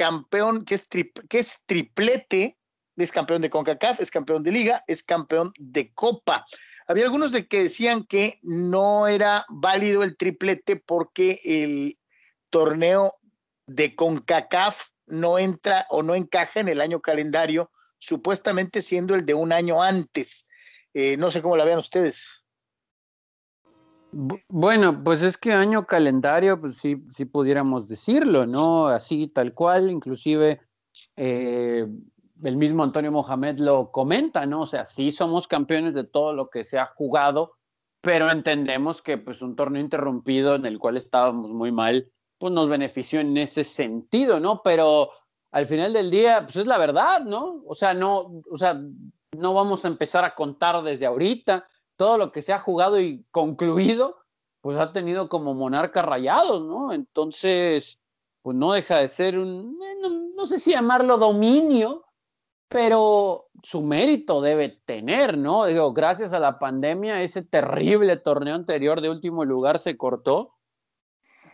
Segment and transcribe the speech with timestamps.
[0.00, 2.56] campeón, que es, que es triplete,
[2.96, 6.46] es campeón de CONCACAF, es campeón de liga, es campeón de copa.
[6.86, 11.98] Había algunos de que decían que no era válido el triplete porque el
[12.48, 13.12] torneo
[13.66, 19.34] de CONCACAF no entra o no encaja en el año calendario, supuestamente siendo el de
[19.34, 20.46] un año antes.
[20.94, 22.39] Eh, no sé cómo la vean ustedes.
[24.12, 28.88] Bueno, pues es que año calendario, pues sí, sí pudiéramos decirlo, ¿no?
[28.88, 30.60] Así tal cual, inclusive
[31.16, 31.86] eh,
[32.42, 34.62] el mismo Antonio Mohamed lo comenta, ¿no?
[34.62, 37.54] O sea, sí somos campeones de todo lo que se ha jugado,
[38.00, 42.68] pero entendemos que pues un torneo interrumpido en el cual estábamos muy mal, pues nos
[42.68, 44.62] benefició en ese sentido, ¿no?
[44.62, 45.10] Pero
[45.52, 47.62] al final del día, pues es la verdad, ¿no?
[47.66, 48.80] O sea, no, o sea,
[49.36, 51.66] no vamos a empezar a contar desde ahorita
[52.00, 54.16] todo lo que se ha jugado y concluido,
[54.62, 56.94] pues ha tenido como monarca rayados, ¿no?
[56.94, 58.00] Entonces,
[58.40, 59.78] pues no deja de ser un,
[60.34, 62.06] no, sé si llamarlo dominio,
[62.70, 65.66] pero su mérito debe tener, ¿no?
[65.66, 70.54] Digo, gracias a la pandemia, ese terrible torneo anterior de último lugar se cortó,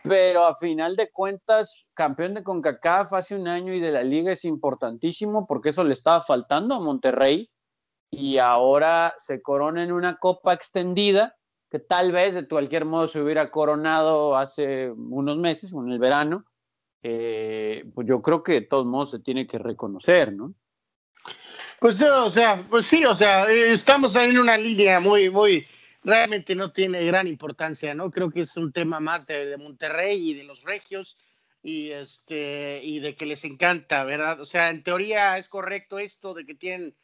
[0.01, 4.31] pero a final de cuentas, campeón de CONCACAF hace un año y de la liga
[4.31, 7.51] es importantísimo porque eso le estaba faltando a Monterrey
[8.09, 11.35] y ahora se corona en una copa extendida
[11.69, 16.45] que tal vez de cualquier modo se hubiera coronado hace unos meses, en el verano,
[17.03, 20.53] eh, pues yo creo que de todos modos se tiene que reconocer, ¿no?
[21.79, 25.67] Pues, o sea, pues sí, o sea, eh, estamos en una línea muy, muy,
[26.03, 28.09] realmente no tiene gran importancia, ¿no?
[28.09, 31.17] Creo que es un tema más de, de Monterrey y de los regios
[31.61, 34.39] y, este, y de que les encanta, ¿verdad?
[34.39, 36.95] O sea, en teoría es correcto esto de que tienen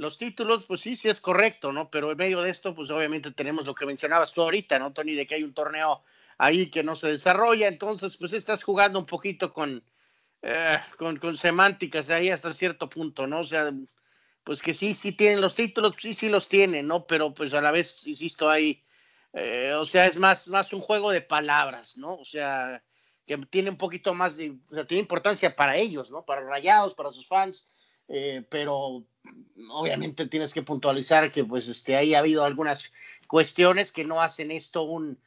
[0.00, 1.90] los títulos, pues sí, sí es correcto, ¿no?
[1.90, 5.14] Pero en medio de esto, pues obviamente tenemos lo que mencionabas tú ahorita, ¿no, Tony?
[5.14, 6.02] De que hay un torneo
[6.38, 9.84] ahí que no se desarrolla, entonces pues estás jugando un poquito con,
[10.40, 13.40] eh, con, con, semánticas ahí hasta cierto punto, ¿no?
[13.40, 13.70] O sea,
[14.42, 17.06] pues que sí, sí tienen los títulos, sí, sí los tienen, ¿no?
[17.06, 18.82] Pero pues a la vez, insisto, ahí,
[19.34, 22.14] eh, o sea, es más, más un juego de palabras, ¿no?
[22.14, 22.82] O sea,
[23.26, 26.24] que tiene un poquito más de, o sea, tiene importancia para ellos, ¿no?
[26.24, 27.68] Para Rayados, para sus fans,
[28.08, 29.04] eh, pero
[29.70, 32.92] obviamente tienes que puntualizar que pues este, ahí ha habido algunas
[33.26, 35.18] cuestiones que no hacen esto un,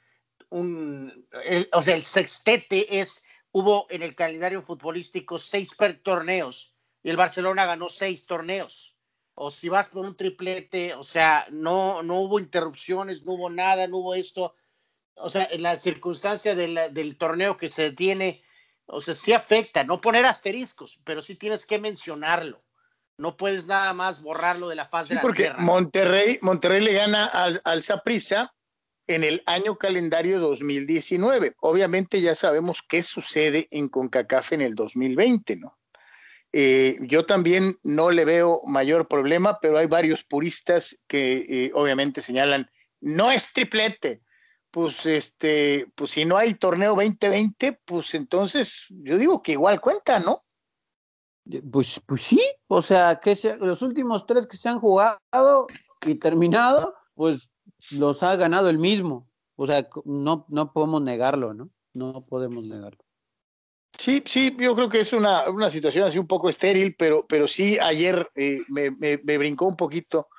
[0.50, 1.28] un
[1.72, 7.66] o sea, el sextete es, hubo en el calendario futbolístico seis torneos y el Barcelona
[7.66, 8.96] ganó seis torneos.
[9.36, 13.88] O si vas por un triplete, o sea, no, no hubo interrupciones, no hubo nada,
[13.88, 14.56] no hubo esto.
[15.16, 18.44] O sea, en la circunstancia del torneo que se tiene,
[18.86, 22.64] o sea, sí afecta, no poner asteriscos, pero sí tienes que mencionarlo
[23.23, 27.25] no puedes nada más borrarlo de la faz de la porque Monterrey, Monterrey le gana
[27.25, 27.81] al, al
[29.07, 31.56] en el año calendario 2019.
[31.62, 35.79] Obviamente ya sabemos qué sucede en CONCACAF en el 2020, ¿no?
[36.51, 42.22] Eh, yo también no le veo mayor problema, pero hay varios puristas que eh, obviamente
[42.22, 42.69] señalan,
[43.00, 44.22] no es triplete.
[44.69, 50.19] Pues este, pues si no hay torneo 2020, pues entonces yo digo que igual cuenta,
[50.19, 50.43] ¿no?
[51.72, 55.68] Pues, pues sí, o sea, que los últimos tres que se han jugado
[56.06, 57.50] y terminado, pues
[57.92, 59.30] los ha ganado el mismo.
[59.56, 61.70] O sea, no, no podemos negarlo, ¿no?
[61.94, 63.04] No podemos negarlo.
[63.98, 67.48] Sí, sí, yo creo que es una, una situación así un poco estéril, pero, pero
[67.48, 70.30] sí ayer eh, me, me, brincó un poquito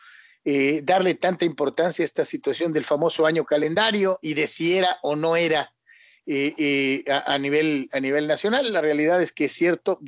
[0.44, 4.98] eh, darle tanta importancia a esta situación del famoso año calendario y de si era
[5.02, 5.72] o no era
[6.26, 8.72] eh, a, nivel, a nivel nacional.
[8.72, 10.00] La realidad es que es cierto,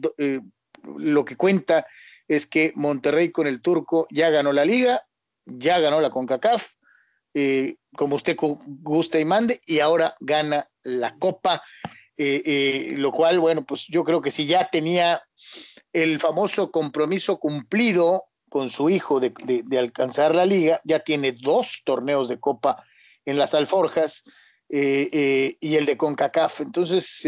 [0.98, 1.86] lo que cuenta
[2.28, 5.06] es que Monterrey con el turco ya ganó la liga,
[5.44, 6.72] ya ganó la CONCACAF,
[7.34, 11.62] eh, como usted gusta y mande, y ahora gana la Copa,
[12.16, 15.22] eh, eh, lo cual, bueno, pues yo creo que si ya tenía
[15.92, 19.32] el famoso compromiso cumplido con su hijo de,
[19.64, 22.82] de alcanzar la liga, ya tiene dos torneos de Copa
[23.24, 24.24] en las alforjas
[24.68, 26.60] y el de CONCACAF.
[26.60, 27.26] Entonces,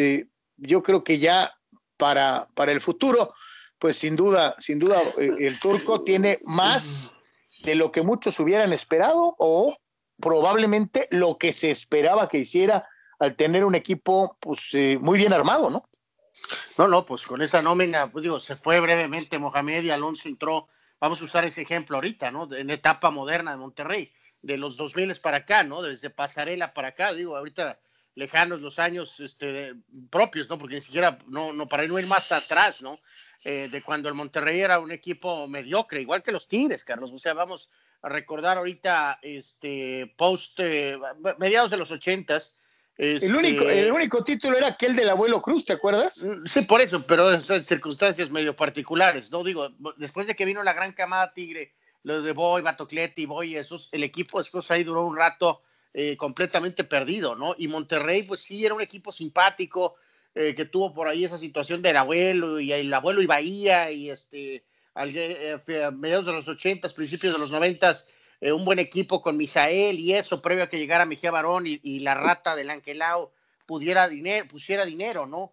[0.57, 1.53] yo creo que ya
[1.97, 3.35] para, para el futuro,
[3.79, 7.15] pues sin duda, sin duda, eh, el turco tiene más
[7.63, 9.77] de lo que muchos hubieran esperado o
[10.21, 12.89] probablemente lo que se esperaba que hiciera
[13.19, 15.89] al tener un equipo pues eh, muy bien armado, ¿no?
[16.77, 20.69] No, no, pues con esa nómina, pues digo, se fue brevemente Mohamed y Alonso entró,
[21.01, 22.53] vamos a usar ese ejemplo ahorita, ¿no?
[22.55, 24.13] En etapa moderna de Monterrey,
[24.43, 25.83] de los 2000 para acá, ¿no?
[25.83, 27.81] Desde Pasarela para acá, digo, ahorita
[28.19, 29.75] lejanos los años este,
[30.11, 30.59] propios, ¿no?
[30.59, 32.99] Porque ni siquiera, no, no, para no ir más atrás, ¿no?
[33.45, 37.13] Eh, de cuando el Monterrey era un equipo mediocre, igual que los Tigres, Carlos.
[37.13, 37.71] O sea, vamos
[38.03, 40.99] a recordar ahorita, este, post, eh,
[41.39, 42.59] mediados de los ochentas,
[42.97, 46.25] el, único, el este único título era aquel del abuelo Cruz, ¿te acuerdas?
[46.25, 49.45] Mm, sí, por eso, pero son circunstancias medio particulares, ¿no?
[49.45, 51.73] Digo, después de que vino la gran camada Tigre,
[52.03, 55.63] los de Boy, Batocletti, Boy, esos, el equipo después ahí duró un rato
[55.95, 57.55] eh, completamente perdido, ¿no?
[57.59, 59.97] Y Monterrey, pues sí, era un equipo simpático,
[60.41, 64.09] eh, que tuvo por ahí esa situación del abuelo y el abuelo y Bahía y
[64.09, 64.63] este,
[64.95, 68.07] eh, a mediados de los ochentas, principios de los noventas,
[68.41, 71.99] eh, un buen equipo con Misael y eso, previo a que llegara Mejía Barón y,
[71.99, 73.33] la rata del Angelao
[73.67, 75.53] pudiera dinero, pusiera dinero, ¿no?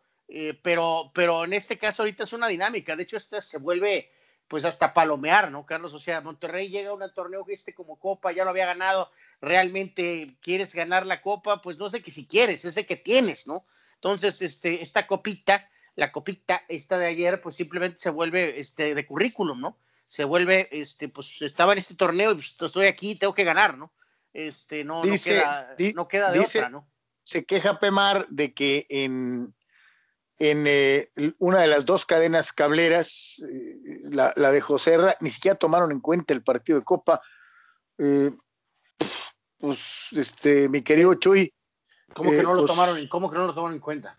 [0.61, 4.11] Pero, pero en este caso ahorita es una dinámica, de hecho esta se vuelve
[4.47, 5.93] pues hasta palomear, ¿no, Carlos?
[5.93, 9.11] O sea, Monterrey llega a un torneo que este como copa, ya lo había ganado,
[9.41, 13.65] realmente quieres ganar la copa, pues no sé que si quieres, es que tienes, ¿no?
[13.95, 19.05] Entonces, este, esta copita, la copita esta de ayer, pues simplemente se vuelve este, de
[19.05, 19.77] currículum, ¿no?
[20.07, 23.77] se vuelve, este, pues estaba en este torneo y pues, estoy aquí, tengo que ganar,
[23.77, 23.91] ¿no?
[24.33, 26.87] Este, no, no, queda, no queda de otra, ¿no?
[27.23, 29.55] Se queja Pemar de que en,
[30.37, 31.09] en eh,
[31.39, 33.77] una de las dos cadenas cableras, eh,
[34.11, 37.21] la, de José ni siquiera tomaron en cuenta el partido de Copa.
[37.97, 38.31] Eh,
[39.57, 41.53] pues, este, mi querido Chuy.
[42.13, 42.99] ¿Cómo que no lo pues tomaron?
[42.99, 44.17] ¿Y cómo que no lo tomaron en cuenta?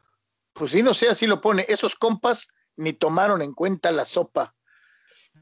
[0.52, 1.64] Pues sí, no sé, así lo pone.
[1.68, 4.54] Esos compas ni tomaron en cuenta la sopa.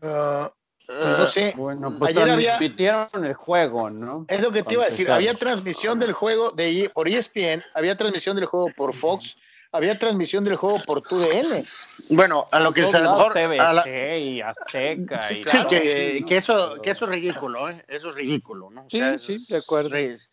[0.03, 0.53] Ah,
[0.87, 1.55] pues no sé.
[1.57, 2.59] Bueno, pues Ayer había.
[2.59, 4.27] el juego, ¿no?
[4.29, 5.11] Es lo que te iba a decir.
[5.11, 9.37] Había transmisión del juego de, por ESPN, había transmisión del juego por Fox,
[9.75, 11.65] había transmisión del juego por TUDN.
[12.11, 13.33] Bueno, a lo que es a lo mejor.
[13.33, 15.29] TVC y Azteca.
[15.29, 17.85] Sí, y que, que, eso, que eso es ridículo, ¿eh?
[17.89, 18.87] Eso es ridículo, ¿no?
[18.89, 19.97] sí, sí, de acuerdo.
[19.97, 20.31] Es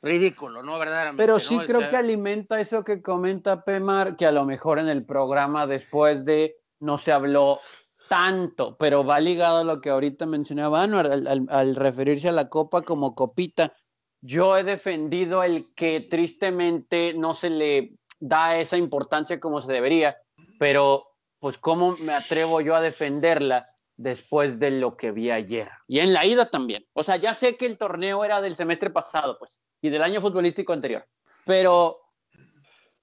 [0.00, 0.78] ridículo, ¿no?
[0.78, 1.22] Verdaderamente.
[1.22, 5.04] Pero sí creo que alimenta eso que comenta Pemar, que a lo mejor en el
[5.04, 7.60] programa después de no se habló
[8.08, 12.82] tanto, pero va ligado a lo que ahorita mencionaba al, al, referirse a la copa
[12.82, 13.74] como copita.
[14.22, 20.16] Yo he defendido el que tristemente no se le da esa importancia como se debería,
[20.58, 21.04] pero
[21.38, 23.62] pues cómo me atrevo yo a defenderla
[23.96, 25.68] después de lo que vi ayer.
[25.86, 26.86] Y en la ida también.
[26.94, 30.20] O sea, ya sé que el torneo era del semestre pasado, pues, y del año
[30.20, 31.06] futbolístico anterior,
[31.44, 32.00] pero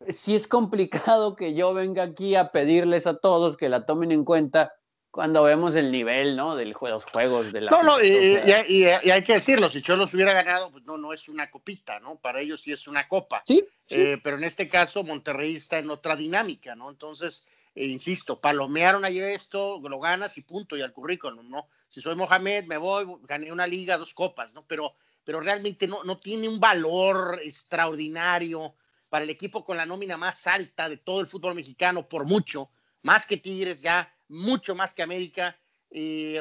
[0.10, 4.26] sí es complicado que yo venga aquí a pedirles a todos que la tomen en
[4.26, 4.74] cuenta
[5.16, 6.58] cuando vemos el nivel, ¿no?
[6.58, 7.72] De los juegos de la.
[7.72, 11.50] No, no, y, hay que decirlo, si Cholos hubiera ganado, pues no, no es una
[11.50, 12.18] copita, ¿no?
[12.18, 13.42] Para ellos sí es una copa.
[13.48, 13.64] Sí.
[13.88, 16.90] Eh, pero en este caso, Monterrey está en otra dinámica, ¿no?
[16.90, 21.70] Entonces, eh, insisto, palomearon ayer esto, lo ganas y punto, y al currículum, ¿no?
[21.88, 24.66] Si soy Mohamed, me voy, gané una liga, dos copas, ¿no?
[24.68, 28.76] Pero, pero realmente no, no tiene un valor extraordinario
[29.08, 32.70] para el equipo con la nómina más alta de todo el fútbol mexicano, por mucho,
[33.02, 35.58] más que Tigres ya mucho más que América.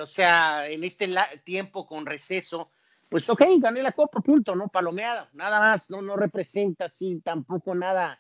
[0.01, 1.09] o sea, en este
[1.45, 2.71] tiempo con receso,
[3.09, 4.69] pues ok, gané la copa, punto, ¿no?
[4.69, 8.19] Palomeada, nada más, no, no representa así tampoco nada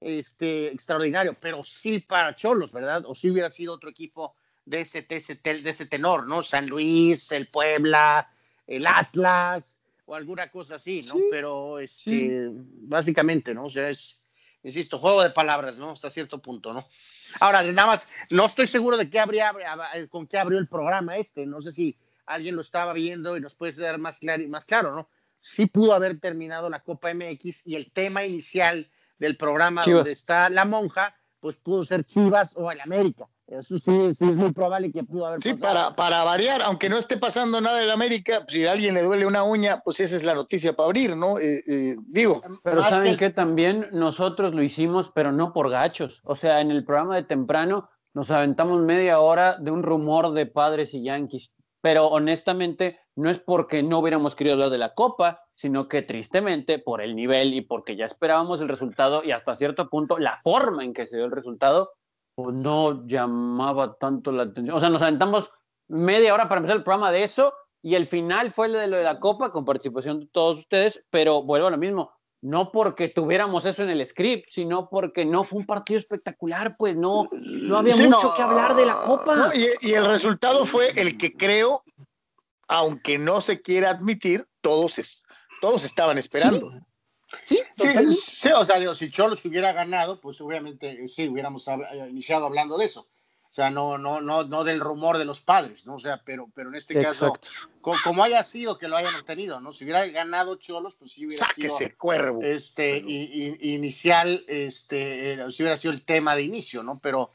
[0.00, 3.04] este, extraordinario, pero sí para Cholos, ¿verdad?
[3.06, 4.34] O si hubiera sido otro equipo
[4.64, 6.42] de ese, de ese, tenor, ¿no?
[6.42, 8.30] San Luis, el Puebla,
[8.66, 11.16] el Atlas, o alguna cosa así, ¿no?
[11.30, 13.64] pero este, básicamente, ¿no?
[13.64, 14.18] O sea, es,
[14.62, 15.92] insisto, juego de palabras, ¿no?
[15.92, 16.86] Hasta cierto punto, ¿no?
[17.40, 19.52] Ahora, nada más, no estoy seguro de qué habría,
[19.94, 21.46] eh, con qué abrió el programa este.
[21.46, 24.94] No sé si alguien lo estaba viendo y nos puede dar más claro, más claro,
[24.94, 25.08] ¿no?
[25.40, 30.50] Sí pudo haber terminado la Copa MX y el tema inicial del programa donde está
[30.50, 33.28] la monja, pues pudo ser Chivas o el América.
[33.48, 36.98] Eso sí, sí es muy probable que pudo haber Sí, para, para variar, aunque no
[36.98, 40.22] esté pasando nada en América, si a alguien le duele una uña, pues esa es
[40.22, 41.38] la noticia para abrir, ¿no?
[41.38, 42.42] Eh, eh, digo.
[42.62, 43.30] Pero saben que...
[43.30, 46.20] también nosotros lo hicimos, pero no por gachos.
[46.24, 50.44] O sea, en el programa de temprano nos aventamos media hora de un rumor de
[50.44, 51.50] padres y yanquis.
[51.80, 56.78] Pero honestamente, no es porque no hubiéramos querido hablar de la Copa, sino que tristemente,
[56.78, 60.84] por el nivel y porque ya esperábamos el resultado y hasta cierto punto la forma
[60.84, 61.97] en que se dio el resultado, pues,
[62.46, 64.76] no llamaba tanto la atención.
[64.76, 65.50] O sea, nos aventamos
[65.88, 67.52] media hora para empezar el programa de eso
[67.82, 71.02] y el final fue lo de lo de la Copa con participación de todos ustedes,
[71.10, 75.44] pero vuelvo a lo mismo, no porque tuviéramos eso en el script, sino porque no
[75.44, 79.50] fue un partido espectacular, pues no, no había mucho que hablar de la Copa.
[79.54, 81.82] y, el resultado fue el que creo,
[82.68, 85.24] aunque no se quiera admitir, todos,
[85.60, 86.70] todos estaban esperando.
[86.70, 86.78] Sí,
[87.44, 91.66] sí, o sea, si Cholos hubiera ganado, pues obviamente sí, hubiéramos
[92.08, 93.08] iniciado hablando de eso.
[93.50, 95.94] O sea, no, no, no, no del rumor de los padres, ¿no?
[95.94, 97.32] O sea, pero, pero en este caso,
[97.80, 99.72] como, haya sido que lo hayan obtenido, ¿no?
[99.72, 101.96] Si hubiera ganado Cholos, pues sí hubiera sido.
[101.96, 102.42] cuervo.
[102.42, 107.00] Este, inicial, este, eh, si hubiera sido el tema de inicio, ¿no?
[107.02, 107.32] Pero,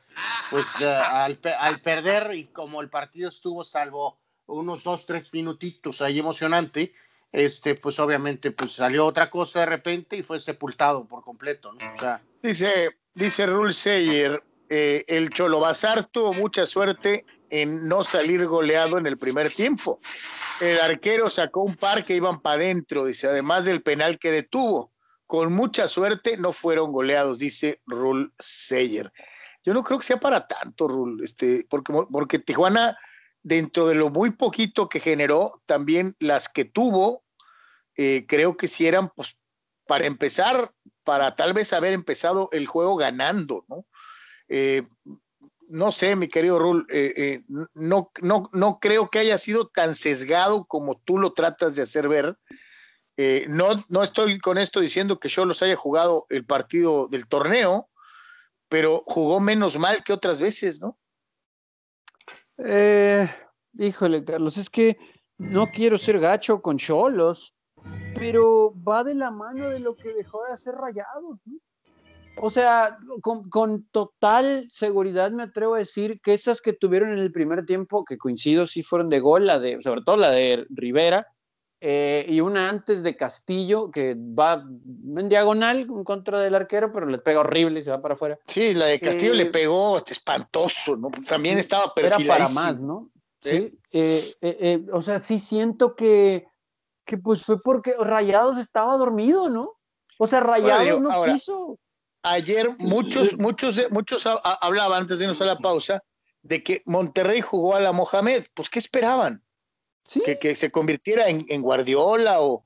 [0.52, 6.02] pues eh, al, al perder y como el partido estuvo salvo unos dos, tres minutitos
[6.04, 6.94] ahí emocionante,
[7.34, 11.94] este, pues obviamente pues salió otra cosa de repente y fue sepultado por completo, ¿no?
[11.94, 18.04] O sea, dice, dice Rul Seyer, eh, el Cholo Bazar tuvo mucha suerte en no
[18.04, 20.00] salir goleado en el primer tiempo.
[20.62, 24.92] El arquero sacó un par que iban para adentro, dice, además del penal que detuvo.
[25.26, 29.12] Con mucha suerte no fueron goleados, dice Rul Seyer.
[29.66, 32.98] Yo no creo que sea para tanto, Rul, este, porque, porque Tijuana,
[33.44, 37.24] dentro de lo muy poquito que generó, también las que tuvo,
[37.96, 39.38] eh, creo que si eran, pues,
[39.86, 40.74] para empezar,
[41.04, 43.86] para tal vez haber empezado el juego ganando, ¿no?
[44.48, 44.84] Eh,
[45.68, 47.42] no sé, mi querido Rul, eh,
[47.74, 52.08] no, no, no creo que haya sido tan sesgado como tú lo tratas de hacer
[52.08, 52.38] ver.
[53.48, 57.90] No, no estoy con esto diciendo que yo los haya jugado el partido del torneo,
[58.70, 60.98] pero jugó menos mal que otras veces, ¿no?
[62.58, 64.98] Híjole, Carlos, es que
[65.38, 67.56] no quiero ser gacho con Cholos,
[68.16, 71.42] pero va de la mano de lo que dejó de hacer rayados.
[72.38, 77.32] O sea, con, total seguridad me atrevo a decir que esas que tuvieron en el
[77.32, 81.28] primer tiempo, que coincido, sí fueron de gol, la de, sobre todo la de Rivera,
[81.86, 87.08] eh, y una antes de Castillo, que va en diagonal en contra del arquero, pero
[87.08, 88.40] le pega horrible y se va para afuera.
[88.48, 91.12] Sí, la de Castillo le eh, pegó espantoso, ¿no?
[91.28, 92.36] También estaba perfiladísimo.
[92.36, 93.12] Era para más, ¿no?
[93.42, 93.78] Sí.
[93.92, 96.48] Eh, o sea, sí siento que,
[97.04, 99.74] que pues fue porque Rayados estaba dormido, ¿no?
[100.18, 101.78] O sea, Rayados no quiso
[102.24, 106.02] ayer muchos, muchos, muchos hablaban antes de irnos a la pausa
[106.44, 108.46] de que Monterrey jugó a la Mohamed.
[108.54, 109.43] Pues, ¿qué esperaban?
[110.26, 112.66] Que, que, se convirtiera en, Guardiola o,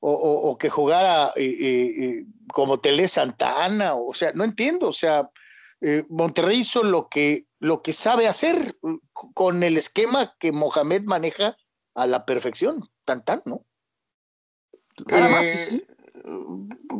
[0.00, 3.94] o, que jugara eh, eh, eh, como Tele Santana.
[3.94, 4.88] O sea, no entiendo.
[4.88, 5.30] O sea,
[6.08, 8.76] Monterrey hizo lo que, lo que sabe hacer
[9.34, 11.56] con el esquema que Mohamed maneja
[11.94, 12.88] a la perfección.
[13.04, 13.64] Tan, tan, ¿no?
[15.08, 15.70] Nada más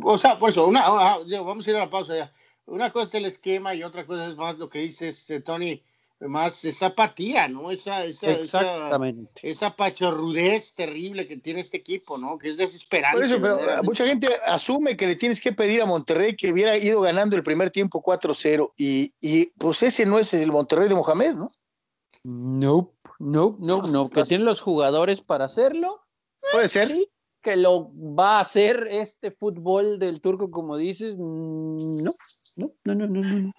[0.03, 2.33] o sea, por eso, una, vamos a ir a la pausa ya.
[2.65, 5.83] Una cosa es el esquema y otra cosa es más lo que dices, Tony,
[6.27, 7.71] más esa apatía, ¿no?
[7.71, 9.49] Esa, esa, Exactamente.
[9.49, 12.37] esa, pachorrudez terrible que tiene este equipo, ¿no?
[12.37, 13.17] Que es desesperante.
[13.17, 16.77] Por eso, pero mucha gente asume que le tienes que pedir a Monterrey que hubiera
[16.77, 20.95] ido ganando el primer tiempo 4-0 y, y pues ese no es el Monterrey de
[20.95, 21.51] Mohamed, ¿no?
[22.23, 26.05] No, no, no, no, que tienen los jugadores para hacerlo.
[26.51, 26.93] Puede ser
[27.41, 32.11] que lo va a hacer este fútbol del turco, como dices, mm, no,
[32.55, 33.21] no, no, no, no.
[33.21, 33.53] no.